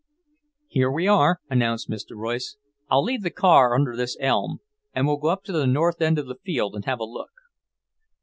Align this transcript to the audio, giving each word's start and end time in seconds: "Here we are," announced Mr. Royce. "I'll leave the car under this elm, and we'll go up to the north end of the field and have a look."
"Here 0.67 0.89
we 0.89 1.07
are," 1.07 1.41
announced 1.47 1.87
Mr. 1.87 2.15
Royce. 2.17 2.57
"I'll 2.89 3.03
leave 3.03 3.21
the 3.21 3.29
car 3.29 3.75
under 3.75 3.95
this 3.95 4.17
elm, 4.19 4.57
and 4.95 5.05
we'll 5.05 5.17
go 5.17 5.27
up 5.29 5.43
to 5.43 5.51
the 5.51 5.67
north 5.67 6.01
end 6.01 6.17
of 6.17 6.25
the 6.25 6.39
field 6.43 6.73
and 6.73 6.85
have 6.85 6.99
a 7.01 7.05
look." 7.05 7.29